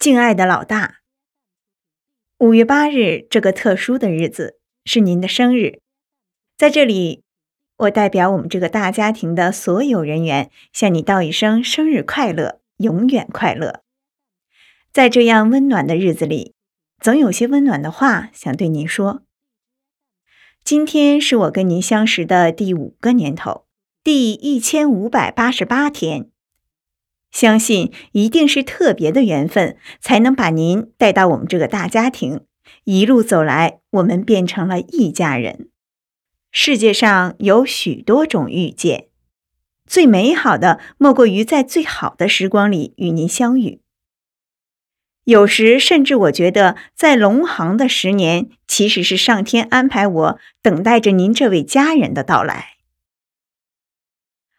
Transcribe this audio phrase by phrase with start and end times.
[0.00, 1.00] 敬爱的老大，
[2.38, 5.82] 五月八日这个特殊的日子是您的生日，
[6.56, 7.22] 在这里，
[7.76, 13.82] 我代表我们这个大家庭的所有人员向你道一声生日快乐，永远快乐。
[14.90, 16.54] 在这样温暖的日子里，
[16.98, 19.20] 总有些温暖的话想对您说。
[20.64, 23.66] 今天是我跟您相识的第五个年头，
[24.02, 26.30] 第一千五百八十八天。
[27.30, 32.40] 相信一定是特别的缘分，才能把您带到我们这个大家庭。
[32.84, 35.68] 一路走来，我们变成了一家人。
[36.50, 39.06] 世界上有许多种遇见，
[39.86, 43.80] 最美好的莫过于在最好的时光里与您相遇。
[45.24, 52.78] 有时甚至我觉得，在龙行的十年，其实是上天安排我等待着您这位家人的到来。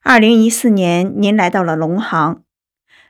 [0.00, 2.43] 二零一四年，您来到了龙行。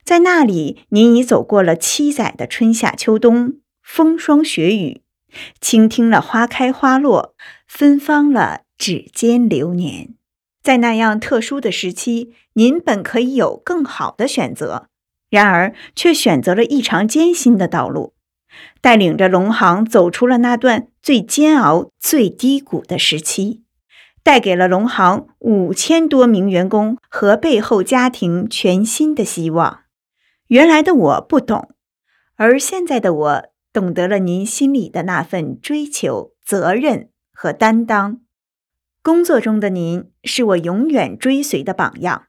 [0.04, 5.00] 在那里，您已走过了七载的春夏秋冬、风霜雪雨，
[5.62, 7.34] 倾听了花开花落，
[7.66, 10.10] 芬芳了指尖流年。
[10.62, 14.88] 在那样特殊的时期，您本可以有更好的选择，
[15.30, 18.12] 然而却选择了异常艰辛的道路，
[18.82, 23.62] 带领着龙行走出了那段最煎熬、最低谷的时期，
[24.22, 29.83] 带给了龙行五千多名员工和背后家庭全新的希望。
[30.48, 31.74] 原来的我不懂，
[32.36, 38.20] 而现在的我懂得了您心里的那份追求、责任和担当。
[39.02, 42.26] 工作中的您是我永远追随的榜样。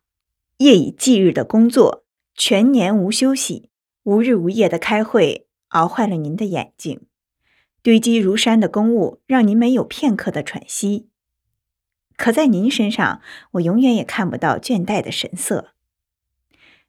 [0.58, 3.70] 夜以继日的工作，全年无休息，
[4.04, 7.08] 无日无夜的开会，熬坏了您的眼睛。
[7.84, 11.10] 堆积如山的公务让您没有片刻的喘息。
[12.18, 13.22] 可在您身上，
[13.52, 15.75] 我永远也看不到倦怠的神色。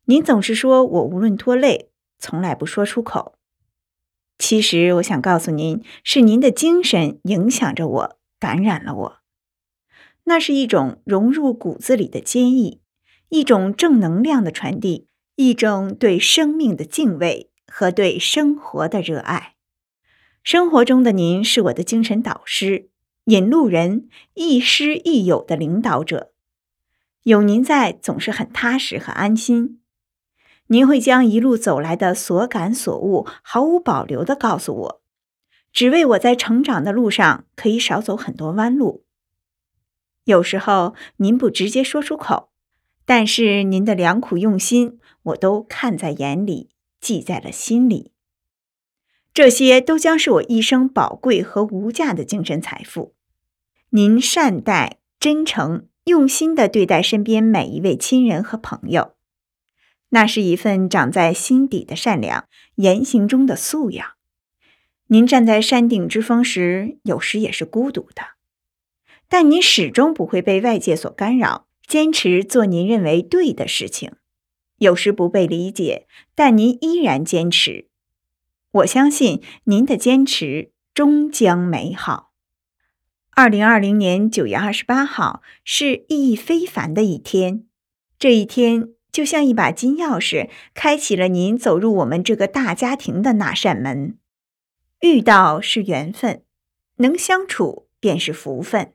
[0.08, 3.34] 您总是说我无论多累，从来不说出口。
[4.38, 9.16] 其实我想告诉您，是您的精神影响着我，感染了我。
[10.24, 12.80] 那是一种融入骨子里的坚毅，
[13.30, 19.56] 一种正能量的传递，一种对生命的敬畏和对生活的热爱。
[20.44, 22.90] 生活中的您是我的精神导师、
[23.24, 26.30] 引路人、亦师亦友的领导者。
[27.24, 29.80] 有您在，总是很踏实和安心。
[30.68, 35.02] 您会将一路走来的所感所悟毫无保留地告诉我，
[35.72, 39.04] 只为我在成长的路上可以少走很多弯路。
[40.24, 42.50] 有时候您不直接说出口，
[43.04, 48.12] 但是您的良苦用心我都看在眼里，记在了心里。
[49.32, 53.14] 这些都将是我一生宝贵和无价的精神财富。
[53.90, 59.15] 您善待、真诚、用心地对待身边每一位亲人和朋友。
[60.10, 64.12] 那是一份长在心底的善良，言行中的素养。
[65.08, 68.22] 您站在山顶之峰时，有时也是孤独的，
[69.28, 74.12] 但您始终不会被外界所干扰，坚持做您认为对的事情。
[74.78, 77.88] 有时不被理解，但您依然坚持。
[78.72, 82.32] 我相信您的坚持终将美好。
[83.30, 87.64] 二零二零年九月二十八号是意义非凡的一天，
[88.18, 88.95] 这一天。
[89.16, 94.18] 就像一把金钥匙，开启了您走入我们这个大家庭的那扇门。
[95.00, 96.42] 遇到是缘分，
[96.96, 98.92] 能相处便是福分。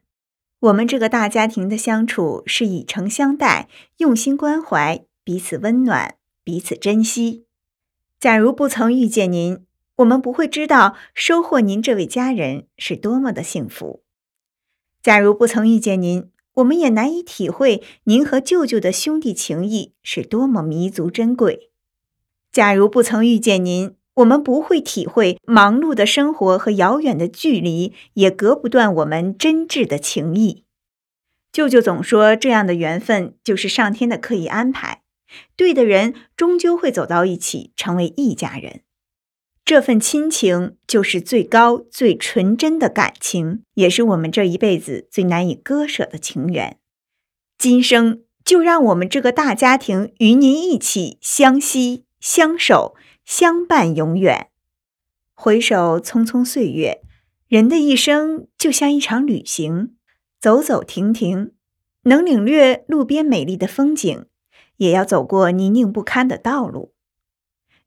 [0.59, 3.67] 我们这个大家庭的相处是以诚相待，
[3.97, 7.47] 用心关怀，彼此温暖，彼此珍惜。
[8.19, 9.65] 假如不曾遇见您，
[9.95, 14.03] 我们不会知道收获您这位家人是多么的幸福。
[15.01, 21.71] 假如不曾遇见您，我们也难以体会您和舅舅的兄弟情谊是多么弥足珍贵。
[22.51, 30.65] 假如不曾遇见您，我们不会体会忙碌的生活和遥远的距离也隔不断我们真挚的情谊。
[31.53, 35.01] 舅舅总说，这样的缘分就是上天的刻意安排，
[35.55, 38.81] 对的人终究会走到一起，成为一家人。
[39.63, 46.77] 这份亲情就是最高、最纯真的感情，也是我们这一辈子最难以割舍的情缘。
[47.57, 54.49] 今生就让我们这个大家庭与您一起相惜、相守、相伴永远。
[55.33, 57.01] 回首匆匆岁月，
[57.47, 59.95] 人的一生就像一场旅行，
[60.39, 61.51] 走走停停，
[62.03, 64.25] 能领略路边美丽的风景，
[64.77, 66.93] 也要走过泥泞不堪的道路。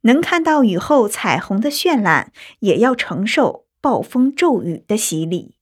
[0.05, 5.57] 能看到雨后彩虹的绚烂，也要承受暴风骤雨的洗礼。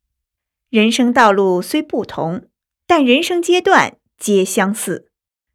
[0.69, 2.47] 人生道路虽不同，
[2.87, 5.09] 但人生阶段皆相似。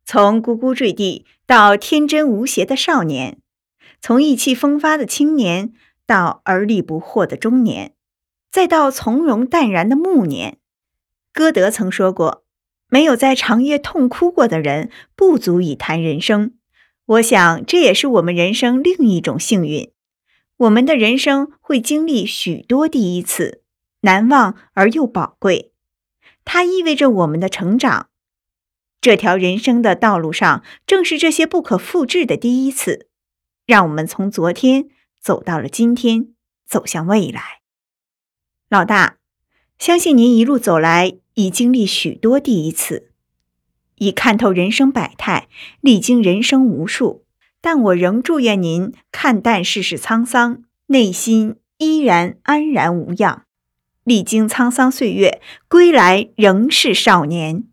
[0.06, 3.39] 从呱呱坠地到天真无邪的少年，
[4.00, 5.74] 从意气风发的青年
[6.06, 7.94] 到而立不惑的中年，
[8.50, 10.60] 再到从容淡然的暮年。
[11.34, 12.45] 歌德曾说过
[12.88, 16.54] ：“没有在长夜痛哭过的人，不足以谈人生。”
[17.07, 19.89] 我想，这也是我们人生另一种幸运。
[20.57, 23.63] 我们的人生会经历许多第一次，
[24.01, 25.71] 难忘而又宝贵。
[26.44, 28.09] 它意味着我们的成长。
[29.00, 33.07] 这条人生的道路上，正是这些不可复制的第一次，
[33.65, 34.89] 让我们从昨天
[35.21, 36.33] 走到了今天，
[36.68, 37.62] 走向未来。
[38.69, 39.18] 老大，
[39.80, 43.06] 相信您一路走来，已经历许多第一次，
[43.97, 45.47] 已看透人生百态，
[45.81, 47.23] 历经人生无数。
[47.59, 53.44] 但我仍祝愿您看淡世事沧桑，内心依然安然无恙，
[54.03, 57.63] 历经沧桑岁月，归来仍是少年。